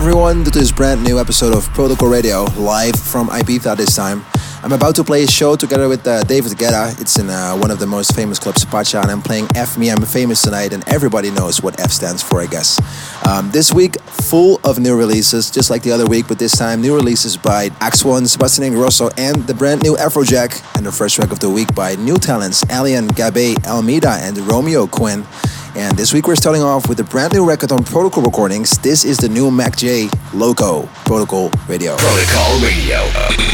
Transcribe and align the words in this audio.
everyone 0.00 0.42
to 0.42 0.50
this 0.50 0.72
brand 0.72 1.04
new 1.04 1.20
episode 1.20 1.54
of 1.54 1.68
Protocol 1.74 2.08
Radio, 2.08 2.44
live 2.56 2.96
from 2.96 3.28
Ibiza 3.28 3.76
this 3.76 3.94
time. 3.94 4.24
I'm 4.62 4.72
about 4.72 4.94
to 4.94 5.04
play 5.04 5.24
a 5.24 5.26
show 5.26 5.56
together 5.56 5.90
with 5.90 6.06
uh, 6.06 6.22
David 6.22 6.52
Guetta. 6.52 6.98
It's 6.98 7.18
in 7.18 7.28
uh, 7.28 7.54
one 7.58 7.70
of 7.70 7.78
the 7.78 7.86
most 7.86 8.14
famous 8.14 8.38
clubs, 8.38 8.64
Pacha, 8.64 8.98
and 9.02 9.10
I'm 9.10 9.20
playing 9.20 9.48
F 9.54 9.76
Me 9.76 9.90
I'm 9.90 10.00
Famous 10.00 10.40
tonight, 10.40 10.72
and 10.72 10.88
everybody 10.88 11.30
knows 11.30 11.62
what 11.62 11.78
F 11.78 11.90
stands 11.90 12.22
for, 12.22 12.40
I 12.40 12.46
guess. 12.46 12.80
Um, 13.26 13.50
this 13.50 13.74
week, 13.74 14.00
full 14.00 14.58
of 14.64 14.78
new 14.78 14.96
releases, 14.96 15.50
just 15.50 15.68
like 15.68 15.82
the 15.82 15.92
other 15.92 16.06
week, 16.06 16.28
but 16.28 16.38
this 16.38 16.56
time, 16.56 16.80
new 16.80 16.94
releases 16.94 17.36
by 17.36 17.68
Axwell, 17.80 18.26
Sebastian 18.26 18.64
Ingrosso, 18.72 19.12
and 19.18 19.46
the 19.46 19.54
brand 19.54 19.82
new 19.82 19.96
Afrojack, 19.96 20.64
and 20.78 20.86
the 20.86 20.92
first 20.92 21.16
track 21.16 21.30
of 21.30 21.40
the 21.40 21.50
week 21.50 21.74
by 21.74 21.94
new 21.96 22.16
talents 22.16 22.64
Alien, 22.70 23.08
Gabe, 23.08 23.58
Almeida, 23.66 24.12
and 24.22 24.38
Romeo 24.38 24.86
Quinn. 24.86 25.26
And 25.76 25.96
this 25.96 26.12
week 26.12 26.26
we're 26.26 26.36
starting 26.36 26.62
off 26.62 26.88
with 26.88 26.98
a 27.00 27.04
brand 27.04 27.32
new 27.32 27.46
record 27.46 27.70
on 27.70 27.84
Protocol 27.84 28.24
Recordings. 28.24 28.78
This 28.78 29.04
is 29.04 29.18
the 29.18 29.28
new 29.28 29.50
Mac 29.50 29.76
J 29.76 30.08
Loco 30.34 30.86
Protocol 31.04 31.50
Radio. 31.68 31.96
Protocol 31.96 32.58
Radio 32.60 33.04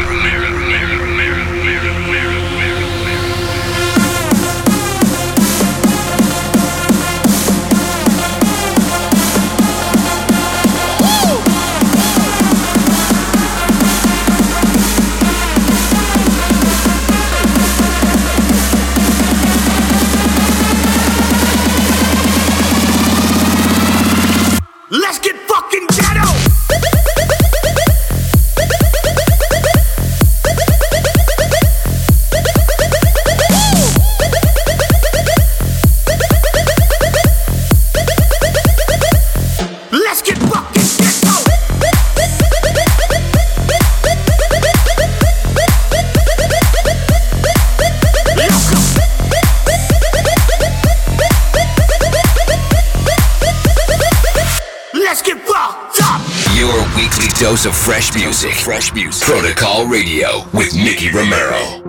of 57.66 57.76
fresh 57.76 58.14
music. 58.14 58.54
Fresh 58.54 58.94
music. 58.94 59.26
Protocol 59.26 59.86
Radio 59.86 60.44
with 60.52 60.74
Nicky 60.74 61.10
Romero. 61.10 61.85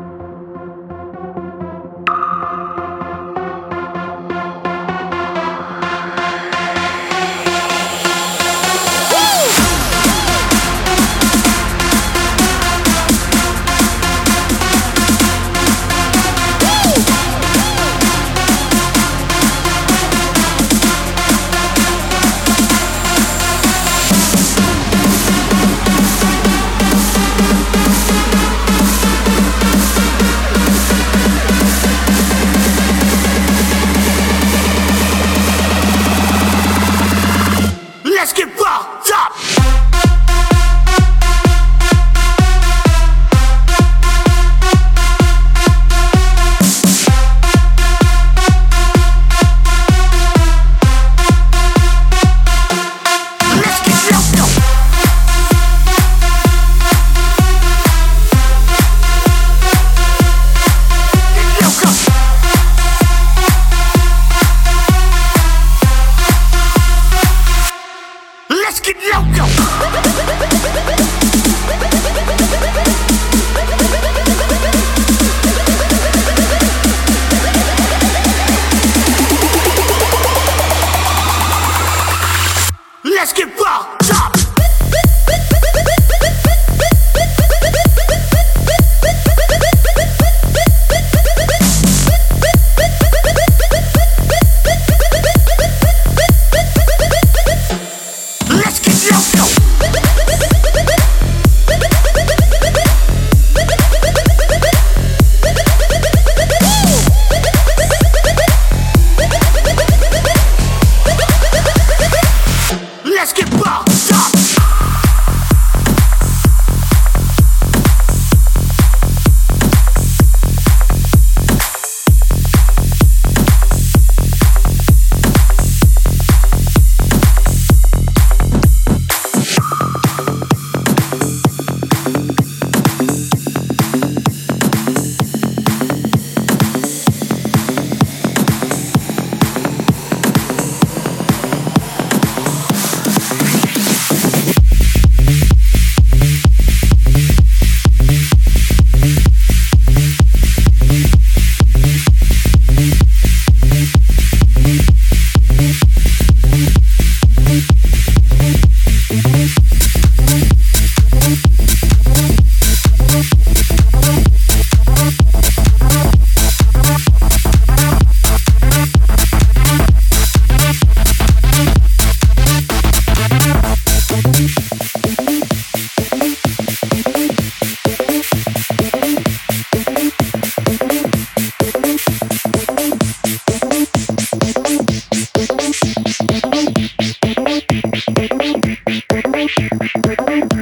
Thank 190.26 190.54
you. 190.54 190.57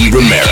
Nicky 0.00 0.16
Romero. 0.16 0.49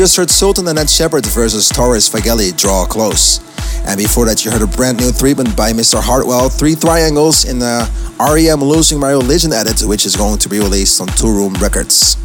Just 0.00 0.16
heard 0.16 0.30
Sultan 0.30 0.66
and 0.66 0.76
Ned 0.76 0.88
Shepard 0.88 1.26
versus 1.26 1.68
Torres 1.68 2.08
Fagelli 2.08 2.56
draw 2.56 2.86
close. 2.86 3.38
And 3.86 3.98
before 3.98 4.24
that, 4.24 4.42
you 4.42 4.50
heard 4.50 4.62
a 4.62 4.66
brand 4.66 4.96
new 4.96 5.12
treatment 5.12 5.54
by 5.54 5.74
Mr. 5.74 6.00
Hardwell, 6.00 6.48
Three 6.48 6.74
Triangles 6.74 7.44
in 7.44 7.58
the 7.58 7.84
REM 8.18 8.64
Losing 8.64 8.98
My 8.98 9.10
Religion 9.10 9.52
edit, 9.52 9.82
which 9.82 10.06
is 10.06 10.16
going 10.16 10.38
to 10.38 10.48
be 10.48 10.58
released 10.58 11.02
on 11.02 11.08
Toolroom 11.08 11.60
Records. 11.60 12.16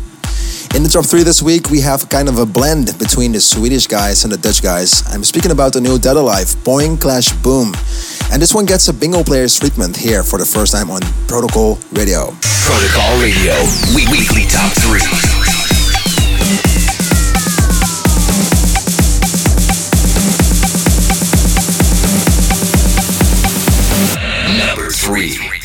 In 0.74 0.84
the 0.84 0.90
top 0.90 1.06
three 1.06 1.24
this 1.24 1.42
week, 1.42 1.70
we 1.70 1.82
have 1.82 2.08
kind 2.08 2.30
of 2.30 2.40
a 2.40 2.46
blend 2.46 2.98
between 2.98 3.34
the 3.34 3.42
Swedish 3.42 3.88
guys 3.88 4.24
and 4.24 4.32
the 4.32 4.38
Dutch 4.38 4.64
guys. 4.64 5.04
I'm 5.14 5.26
speaking 5.26 5.52
about 5.52 5.74
the 5.74 5.82
new 5.82 6.00
Dada 6.00 6.22
Life, 6.22 6.56
Boing 6.64 6.96
Clash 6.98 7.34
Boom. 7.44 7.76
And 8.32 8.42
this 8.42 8.54
one 8.54 8.66
gets 8.66 8.88
a 8.88 8.94
Bingo 8.94 9.22
Players' 9.22 9.60
treatment 9.60 9.98
here 9.98 10.24
for 10.24 10.40
the 10.40 10.46
first 10.46 10.72
time 10.72 10.90
on 10.90 11.02
Protocol 11.28 11.78
Radio. 11.92 12.32
Protocol 12.64 13.20
Radio, 13.20 13.52
weekly 13.92 14.48
top 14.48 14.72
three. 14.80 15.04
Three. 25.16 25.65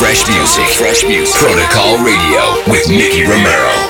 Fresh 0.00 0.26
music. 0.28 0.64
Fresh 0.78 1.04
music. 1.04 1.36
Protocol 1.36 2.02
Radio 2.02 2.72
with 2.72 2.88
Nicky 2.88 3.22
Romero. 3.22 3.89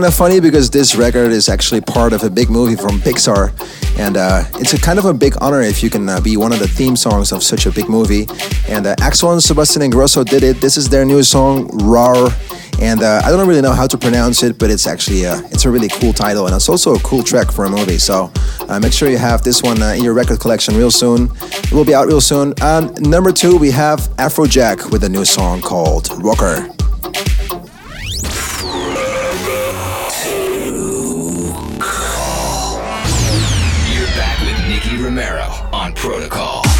Kind 0.00 0.08
of 0.08 0.16
funny 0.16 0.40
because 0.40 0.70
this 0.70 0.96
record 0.96 1.30
is 1.30 1.50
actually 1.50 1.82
part 1.82 2.14
of 2.14 2.22
a 2.22 2.30
big 2.30 2.48
movie 2.48 2.74
from 2.74 2.98
Pixar, 3.00 3.52
and 3.98 4.16
uh, 4.16 4.42
it's 4.54 4.72
a 4.72 4.80
kind 4.80 4.98
of 4.98 5.04
a 5.04 5.12
big 5.12 5.34
honor 5.42 5.60
if 5.60 5.82
you 5.82 5.90
can 5.90 6.08
uh, 6.08 6.18
be 6.22 6.38
one 6.38 6.54
of 6.54 6.58
the 6.58 6.66
theme 6.66 6.96
songs 6.96 7.32
of 7.32 7.42
such 7.42 7.66
a 7.66 7.70
big 7.70 7.86
movie. 7.86 8.22
And 8.66 8.86
uh, 8.86 8.94
Axwell 8.96 9.34
and 9.34 9.42
Sebastian 9.42 9.82
Ingrosso 9.82 10.24
did 10.24 10.42
it. 10.42 10.58
This 10.58 10.78
is 10.78 10.88
their 10.88 11.04
new 11.04 11.22
song, 11.22 11.68
"Rar," 11.84 12.30
and 12.80 13.02
uh, 13.02 13.20
I 13.22 13.30
don't 13.30 13.46
really 13.46 13.60
know 13.60 13.74
how 13.74 13.86
to 13.86 13.98
pronounce 13.98 14.42
it, 14.42 14.58
but 14.58 14.70
it's 14.70 14.86
actually 14.86 15.26
uh, 15.26 15.42
it's 15.52 15.66
a 15.66 15.70
really 15.70 15.88
cool 15.88 16.14
title, 16.14 16.46
and 16.46 16.56
it's 16.56 16.70
also 16.70 16.94
a 16.94 17.00
cool 17.00 17.22
track 17.22 17.52
for 17.52 17.66
a 17.66 17.68
movie. 17.68 17.98
So 17.98 18.32
uh, 18.70 18.80
make 18.80 18.94
sure 18.94 19.10
you 19.10 19.18
have 19.18 19.42
this 19.42 19.62
one 19.62 19.82
uh, 19.82 19.88
in 19.88 20.02
your 20.02 20.14
record 20.14 20.40
collection 20.40 20.76
real 20.76 20.90
soon. 20.90 21.28
It 21.42 21.72
will 21.72 21.84
be 21.84 21.94
out 21.94 22.06
real 22.06 22.22
soon. 22.22 22.54
And 22.62 22.98
number 23.02 23.32
two, 23.32 23.58
we 23.58 23.70
have 23.72 24.00
Afrojack 24.16 24.90
with 24.90 25.04
a 25.04 25.10
new 25.10 25.26
song 25.26 25.60
called 25.60 26.08
"Rocker." 26.24 26.79
Romero 35.00 35.48
on 35.72 35.94
Protocol. 35.94 36.79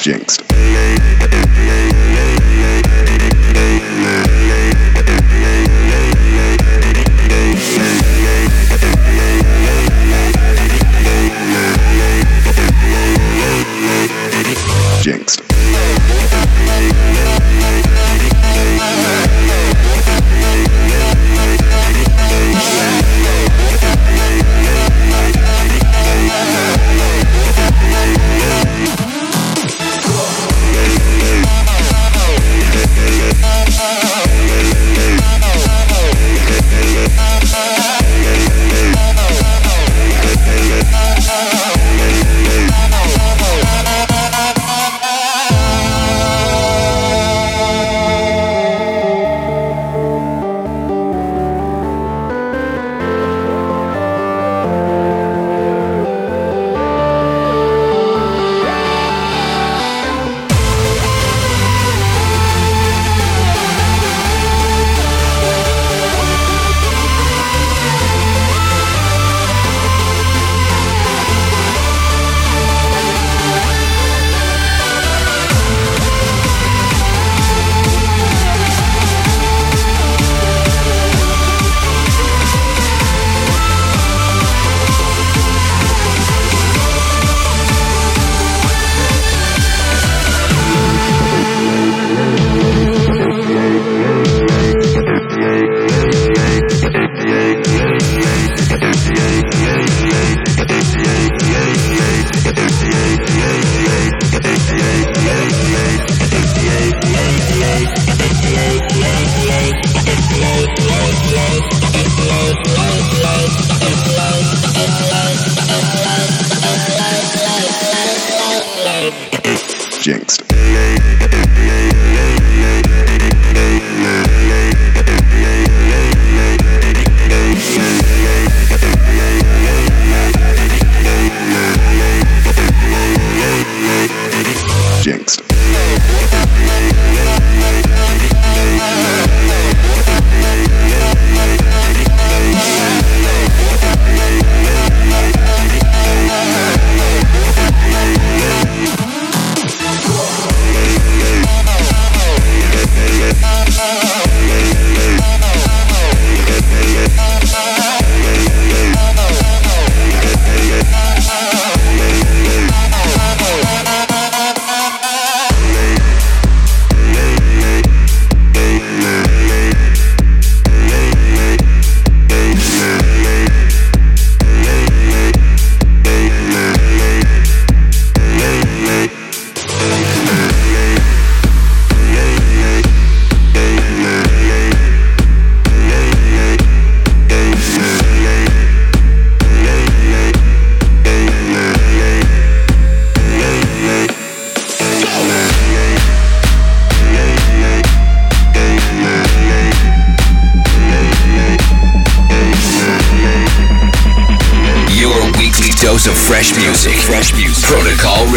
Jinxed. 0.00 0.42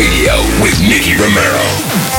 Radio 0.10 0.38
with 0.60 0.82
Nicky 0.82 1.14
Romero. 1.14 2.19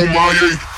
O 0.00 0.06
e 0.06 0.69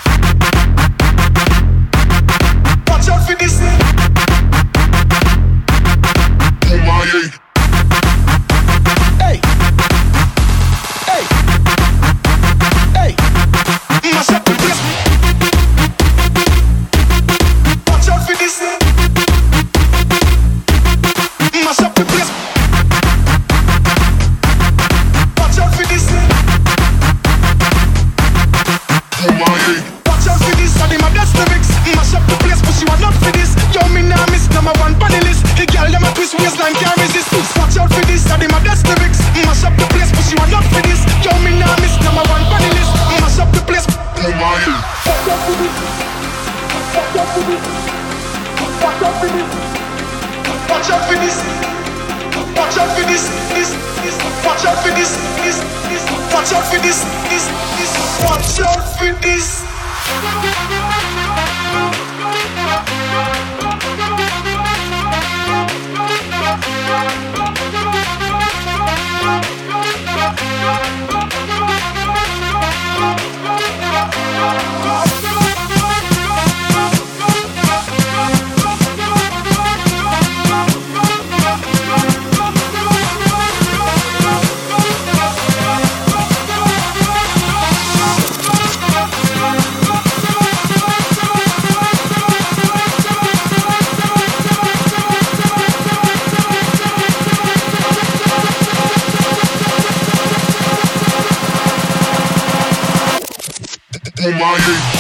my 104.39 104.92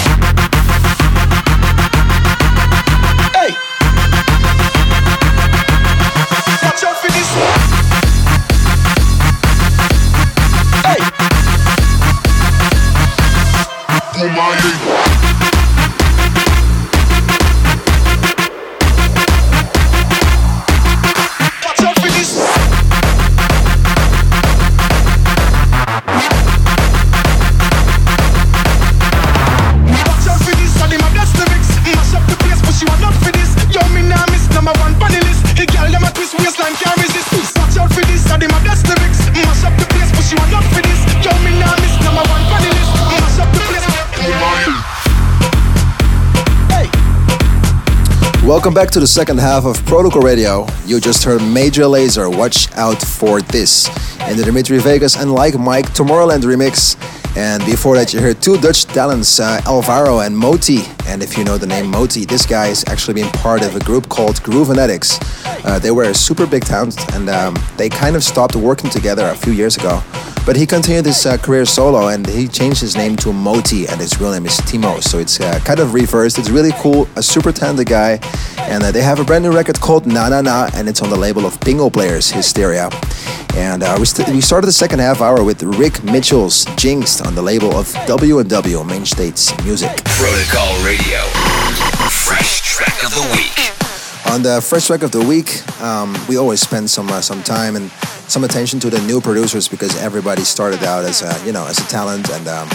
Welcome 48.63 48.75
back 48.75 48.93
to 48.93 49.01
the 49.01 49.09
second 49.09 49.39
half 49.39 49.65
of 49.65 49.85
Protocol 49.87 50.23
Radio. 50.23 50.69
You 50.87 51.01
just 51.01 51.25
heard 51.25 51.43
Major 51.43 51.83
Lazer, 51.83 52.33
Watch 52.33 52.71
Out 52.77 53.03
for 53.03 53.41
This, 53.41 53.89
and 54.21 54.39
the 54.39 54.45
Dimitri 54.45 54.79
Vegas 54.79 55.17
and 55.17 55.33
Like 55.33 55.59
Mike 55.59 55.87
Tomorrowland 55.87 56.43
remix. 56.43 56.97
And 57.37 57.65
before 57.67 57.97
that, 57.97 58.15
you 58.15 58.21
heard 58.21 58.41
two 58.41 58.57
Dutch 58.59 58.85
talents, 58.85 59.41
uh, 59.41 59.61
Alvaro 59.67 60.21
and 60.21 60.39
Moti. 60.39 60.83
And 61.07 61.25
if 61.25 61.37
you 61.37 61.43
know 61.43 61.59
the 61.59 61.67
name 61.67 61.91
Moti, 61.91 62.25
this 62.25 62.47
guy 62.47 62.67
has 62.67 62.85
actually 62.87 63.15
been 63.15 63.33
part 63.33 63.65
of 63.65 63.75
a 63.75 63.81
group 63.81 64.09
called 64.09 64.37
Groovenetics. 64.37 65.19
Uh, 65.65 65.81
they 65.81 65.91
were 65.91 66.05
a 66.05 66.15
super 66.15 66.47
big 66.47 66.65
talent 66.65 66.97
and 67.15 67.31
um, 67.31 67.57
they 67.77 67.89
kind 67.89 68.15
of 68.15 68.23
stopped 68.23 68.55
working 68.55 68.91
together 68.91 69.27
a 69.27 69.35
few 69.35 69.53
years 69.53 69.77
ago. 69.77 70.01
But 70.45 70.57
he 70.57 70.67
continued 70.67 71.07
his 71.07 71.25
uh, 71.25 71.37
career 71.37 71.65
solo 71.65 72.09
and 72.09 72.27
he 72.27 72.49
changed 72.49 72.81
his 72.81 72.97
name 72.97 73.15
to 73.17 73.33
Moti 73.33 73.87
and 73.87 74.01
his 74.01 74.21
real 74.21 74.33
name 74.33 74.45
is 74.45 74.59
Timo. 74.61 75.01
So 75.01 75.19
it's 75.19 75.41
uh, 75.41 75.61
kind 75.65 75.79
of 75.79 75.95
reversed. 75.95 76.37
It's 76.37 76.51
really 76.51 76.73
cool, 76.81 77.09
a 77.15 77.23
super 77.23 77.53
talented 77.53 77.87
guy. 77.87 78.19
And 78.71 78.83
uh, 78.83 78.93
they 78.93 79.03
have 79.03 79.21
a 79.21 79.25
brand 79.25 79.45
new 79.45 79.53
record 79.53 79.81
called 79.81 80.07
Na 80.07 80.29
Na 80.29 80.41
Na 80.41 80.71
and 80.75 80.89
it's 80.89 81.03
on 81.03 81.11
the 81.11 81.17
label 81.17 81.45
of 81.47 81.59
Bingo 81.61 81.91
Players 81.91 82.31
Hysteria. 82.31 82.89
And 83.55 83.83
uh, 83.83 83.97
we, 83.99 84.07
st- 84.07 84.29
we 84.29 84.41
started 84.41 84.67
the 84.67 84.73
second 84.73 85.01
half 85.01 85.21
hour 85.21 85.45
with 85.45 85.63
Rick 85.63 86.03
Mitchell's 86.05 86.65
Jinxed 86.77 87.27
on 87.27 87.35
the 87.35 87.43
label 87.43 87.75
of 87.77 87.93
W&W 88.07 88.85
Mainstage 88.85 89.51
Music. 89.65 89.91
Protocol 90.05 90.73
Radio. 90.85 91.21
Fresh 92.09 92.63
track 92.63 93.05
of 93.05 93.11
the 93.15 93.29
week. 93.37 94.33
On 94.33 94.43
the 94.43 94.63
fresh 94.63 94.87
track 94.87 95.03
of 95.03 95.11
the 95.11 95.21
week, 95.23 95.61
um, 95.83 96.17
we 96.29 96.39
always 96.39 96.61
spend 96.61 96.89
some 96.89 97.09
uh, 97.11 97.21
some 97.21 97.43
time 97.43 97.77
and 97.77 97.91
some 98.29 98.45
attention 98.45 98.81
to 98.81 98.89
the 98.89 99.01
new 99.03 99.21
producers 99.21 99.69
because 99.69 100.01
everybody 100.01 100.43
started 100.43 100.83
out 100.85 101.05
as 101.05 101.21
a 101.21 101.45
you 101.45 101.53
know 101.53 101.67
as 101.67 101.79
a 101.79 101.87
talent 101.89 102.31
and 102.31 102.49
um, 102.49 102.67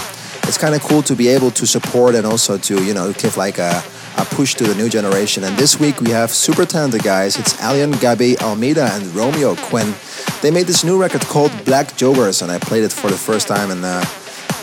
it's 0.43 0.57
kind 0.57 0.75
of 0.75 0.81
cool 0.83 1.01
to 1.01 1.15
be 1.15 1.27
able 1.29 1.49
to 1.49 1.65
support 1.65 2.13
and 2.13 2.27
also 2.27 2.57
to 2.59 2.83
you 2.85 2.93
know 2.93 3.11
give 3.13 3.37
like 3.37 3.57
a, 3.57 3.81
a 4.17 4.25
push 4.25 4.55
to 4.55 4.63
the 4.63 4.75
new 4.75 4.89
generation. 4.89 5.43
And 5.43 5.55
this 5.57 5.79
week 5.79 6.01
we 6.01 6.11
have 6.11 6.31
super 6.31 6.65
talented 6.65 7.03
guys. 7.03 7.37
It's 7.37 7.53
Alian 7.57 7.93
Gabi 7.93 8.39
Almeida 8.41 8.89
and 8.93 9.05
Romeo 9.15 9.55
Quinn. 9.55 9.93
They 10.41 10.51
made 10.51 10.67
this 10.67 10.83
new 10.83 10.99
record 10.99 11.21
called 11.21 11.51
Black 11.65 11.87
Joggers 11.93 12.41
and 12.41 12.51
I 12.51 12.59
played 12.59 12.83
it 12.83 12.91
for 12.91 13.09
the 13.09 13.17
first 13.17 13.47
time 13.47 13.71
in, 13.71 13.83
uh, 13.83 14.03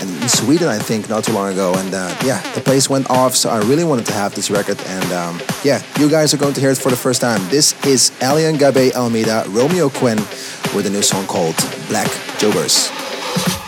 in 0.01 0.29
Sweden 0.29 0.69
I 0.69 0.79
think 0.79 1.09
not 1.09 1.25
too 1.25 1.33
long 1.33 1.53
ago. 1.53 1.75
And 1.77 1.95
uh, 1.95 2.15
yeah 2.25 2.41
the 2.55 2.61
place 2.61 2.91
went 2.91 3.09
off 3.11 3.35
so 3.35 3.51
I 3.51 3.59
really 3.61 3.85
wanted 3.85 4.07
to 4.07 4.13
have 4.13 4.35
this 4.35 4.51
record. 4.51 4.81
And 4.87 5.13
um, 5.13 5.41
yeah 5.63 5.83
you 5.99 6.11
guys 6.11 6.35
are 6.35 6.39
going 6.39 6.55
to 6.55 6.61
hear 6.61 6.71
it 6.71 6.79
for 6.79 6.91
the 6.91 6.97
first 6.97 7.21
time. 7.21 7.41
This 7.49 7.73
is 7.87 8.11
Alian 8.21 8.59
Gabe 8.59 8.95
Almeida 8.95 9.45
Romeo 9.49 9.89
Quinn 9.89 10.19
with 10.75 10.87
a 10.87 10.91
new 10.91 11.03
song 11.03 11.27
called 11.27 11.57
Black 11.89 12.09
Joggers. 12.39 13.64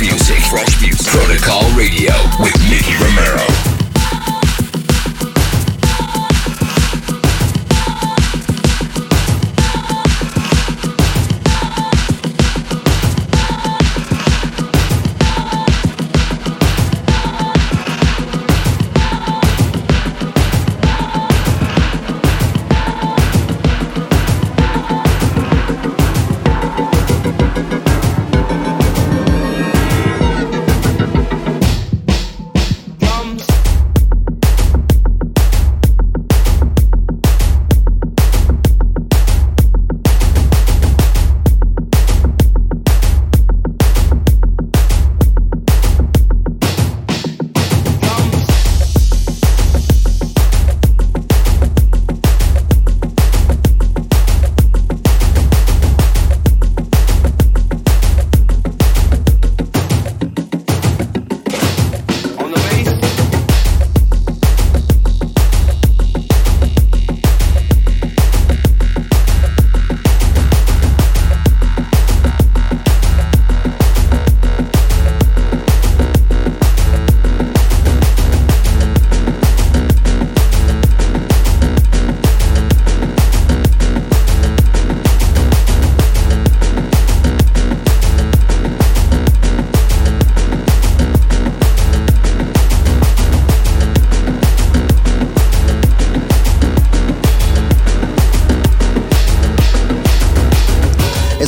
Music. 0.00 0.40
Fresh 0.44 0.80
music. 0.80 1.06
Protocol 1.12 1.62
Radio 1.76 2.12
with 2.38 2.56
Nicky 2.68 2.94
Romero. 3.02 3.69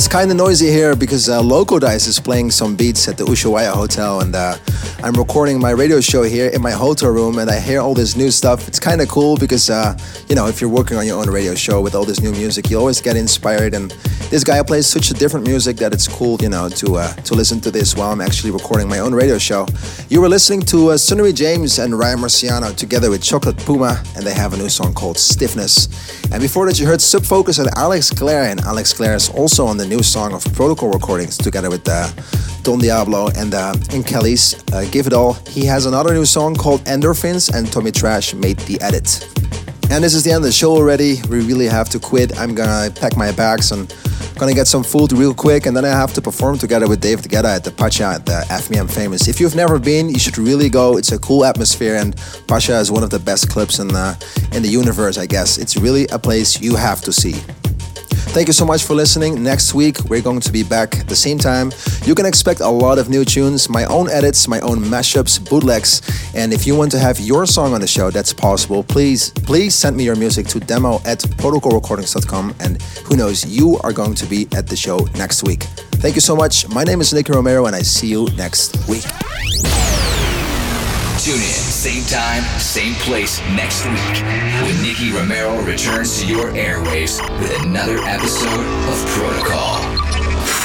Kind 0.07 0.31
of 0.31 0.37
noisy 0.37 0.69
here 0.71 0.95
because 0.95 1.29
uh, 1.29 1.39
Loco 1.39 1.77
Dice 1.77 2.07
is 2.07 2.19
playing 2.19 2.49
some 2.49 2.75
beats 2.75 3.07
at 3.07 3.15
the 3.15 3.25
Ushuaia 3.25 3.71
Hotel, 3.73 4.21
and 4.21 4.35
uh, 4.35 4.55
I'm 5.03 5.15
recording 5.15 5.59
my 5.59 5.71
radio 5.71 5.99
show 5.99 6.23
here 6.23 6.47
in 6.47 6.61
my 6.61 6.71
hotel 6.71 7.11
room, 7.11 7.37
and 7.37 7.49
I 7.49 7.59
hear 7.59 7.81
all 7.81 7.93
this 7.93 8.15
new 8.15 8.31
stuff. 8.31 8.69
It's 8.69 8.79
kind 8.79 9.01
of 9.01 9.09
cool 9.09 9.35
because, 9.35 9.69
uh, 9.69 9.97
you 10.29 10.35
know, 10.35 10.47
if 10.47 10.61
you're 10.61 10.69
working 10.69 10.95
on 10.95 11.05
your 11.05 11.19
own 11.19 11.29
radio 11.29 11.55
show 11.55 11.81
with 11.81 11.93
all 11.93 12.05
this 12.05 12.21
new 12.21 12.31
music, 12.31 12.69
you 12.69 12.79
always 12.79 13.01
get 13.01 13.17
inspired. 13.17 13.73
And 13.73 13.91
this 14.29 14.45
guy 14.45 14.63
plays 14.63 14.87
such 14.87 15.11
a 15.11 15.13
different 15.13 15.45
music 15.45 15.75
that 15.77 15.91
it's 15.91 16.07
cool, 16.07 16.37
you 16.41 16.47
know, 16.47 16.69
to 16.69 16.95
uh, 16.95 17.13
to 17.15 17.33
listen 17.33 17.59
to 17.61 17.69
this 17.69 17.97
while 17.97 18.13
I'm 18.13 18.21
actually 18.21 18.51
recording 18.51 18.87
my 18.87 18.99
own 18.99 19.13
radio 19.13 19.37
show. 19.37 19.67
You 20.07 20.21
were 20.21 20.29
listening 20.29 20.61
to 20.67 20.91
uh, 20.91 20.97
Sunnery 20.97 21.33
James 21.33 21.79
and 21.79 21.99
Ryan 21.99 22.19
Marciano 22.19 22.73
together 22.73 23.09
with 23.09 23.21
Chocolate 23.21 23.57
Puma, 23.57 24.01
and 24.15 24.25
they 24.25 24.33
have 24.33 24.53
a 24.53 24.57
new 24.57 24.69
song 24.69 24.93
called 24.93 25.17
Stiffness. 25.17 25.89
And 26.31 26.41
before 26.41 26.65
that, 26.67 26.79
you 26.79 26.87
heard 26.87 27.01
Sub 27.01 27.25
Focus 27.25 27.59
and 27.59 27.67
Alex 27.75 28.09
Clare, 28.09 28.43
and 28.43 28.61
Alex 28.61 28.93
Clare 28.93 29.15
is 29.15 29.27
also 29.27 29.65
on 29.65 29.75
the 29.75 29.85
new 29.85 30.01
song 30.01 30.33
of 30.33 30.45
Protocol 30.53 30.93
Recordings 30.93 31.37
together 31.37 31.69
with 31.69 31.85
uh, 31.89 32.07
Don 32.63 32.79
Diablo 32.79 33.29
and 33.35 33.53
uh, 33.53 33.75
and 33.91 34.05
Kelly's 34.05 34.55
uh, 34.71 34.85
Give 34.91 35.05
It 35.05 35.13
All. 35.13 35.33
He 35.49 35.65
has 35.65 35.85
another 35.85 36.13
new 36.13 36.25
song 36.25 36.55
called 36.55 36.81
Endorphins, 36.85 37.53
and 37.53 37.71
Tommy 37.71 37.91
Trash 37.91 38.33
made 38.33 38.57
the 38.59 38.79
edit. 38.81 39.27
And 39.91 40.03
this 40.03 40.13
is 40.13 40.23
the 40.23 40.31
end 40.31 40.37
of 40.37 40.43
the 40.43 40.51
show 40.51 40.71
already. 40.71 41.17
We 41.29 41.45
really 41.45 41.67
have 41.67 41.89
to 41.89 41.99
quit. 41.99 42.39
I'm 42.39 42.55
gonna 42.55 42.89
pack 42.89 43.17
my 43.17 43.31
bags 43.33 43.71
and 43.71 43.93
gonna 44.39 44.53
get 44.53 44.67
some 44.67 44.83
food 44.83 45.11
real 45.11 45.33
quick, 45.33 45.65
and 45.65 45.75
then 45.75 45.85
I 45.85 45.89
have 45.89 46.13
to 46.13 46.21
perform 46.21 46.57
together 46.57 46.87
with 46.87 47.01
Dave 47.01 47.21
together 47.21 47.49
at 47.49 47.63
the 47.63 47.71
Pacha 47.71 48.05
at 48.05 48.25
the 48.25 48.45
FMM 48.49 48.89
Famous. 48.89 49.27
If 49.27 49.39
you've 49.39 49.55
never 49.55 49.77
been, 49.77 50.09
you 50.09 50.19
should 50.19 50.37
really 50.37 50.69
go. 50.69 50.97
It's 50.97 51.11
a 51.11 51.19
cool 51.19 51.43
atmosphere, 51.45 51.95
and 51.95 52.15
Pacha 52.47 52.79
is 52.79 52.91
one 52.91 53.03
of 53.03 53.09
the 53.09 53.19
best 53.19 53.49
clubs 53.49 53.79
in 53.79 53.89
the 53.89 54.17
in 54.53 54.63
the 54.63 54.69
universe, 54.69 55.17
I 55.17 55.25
guess. 55.25 55.57
It's 55.57 55.75
really 55.75 56.07
a 56.07 56.17
place 56.17 56.61
you 56.61 56.75
have 56.75 57.01
to 57.01 57.13
see. 57.13 57.35
Thank 58.31 58.47
you 58.47 58.53
so 58.53 58.65
much 58.65 58.83
for 58.83 58.95
listening. 58.95 59.43
Next 59.43 59.73
week, 59.73 59.99
we're 60.05 60.21
going 60.21 60.39
to 60.39 60.51
be 60.51 60.63
back 60.63 60.99
at 60.99 61.07
the 61.07 61.15
same 61.15 61.37
time. 61.37 61.71
You 62.05 62.15
can 62.15 62.25
expect 62.25 62.61
a 62.61 62.67
lot 62.67 62.97
of 62.97 63.09
new 63.09 63.23
tunes, 63.23 63.69
my 63.69 63.85
own 63.85 64.09
edits, 64.09 64.47
my 64.47 64.59
own 64.61 64.79
mashups, 64.79 65.37
bootlegs. 65.49 66.01
And 66.35 66.51
if 66.51 66.65
you 66.65 66.75
want 66.75 66.91
to 66.91 66.99
have 66.99 67.19
your 67.19 67.45
song 67.45 67.73
on 67.73 67.81
the 67.81 67.87
show, 67.87 68.09
that's 68.09 68.33
possible. 68.33 68.83
Please, 68.83 69.29
please 69.29 69.75
send 69.75 69.95
me 69.95 70.03
your 70.03 70.15
music 70.15 70.47
to 70.47 70.59
demo 70.59 70.95
at 71.05 71.19
protocolrecordings.com. 71.19 72.55
And 72.59 72.81
who 73.05 73.15
knows, 73.15 73.45
you 73.45 73.77
are 73.83 73.93
going 73.93 74.15
to 74.15 74.25
be 74.25 74.47
at 74.55 74.67
the 74.67 74.75
show 74.75 74.99
next 75.15 75.43
week. 75.43 75.63
Thank 76.01 76.15
you 76.15 76.21
so 76.21 76.35
much. 76.35 76.67
My 76.69 76.83
name 76.83 77.01
is 77.01 77.13
Nicky 77.13 77.31
Romero, 77.31 77.67
and 77.67 77.75
I 77.75 77.81
see 77.81 78.07
you 78.07 78.27
next 78.35 78.87
week. 78.89 79.03
Tune 81.23 81.35
in, 81.35 81.39
same 81.41 82.03
time, 82.03 82.43
same 82.59 82.95
place 82.95 83.39
next 83.55 83.85
week 83.85 83.95
when 84.67 84.81
Nicky 84.81 85.09
Romero 85.13 85.61
returns 85.61 86.19
to 86.19 86.27
your 86.27 86.51
airwaves 86.51 87.21
with 87.39 87.63
another 87.63 87.97
episode 87.99 88.49
of 88.89 89.05
Protocol. 89.07 89.79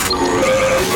Protocol. 0.09 0.89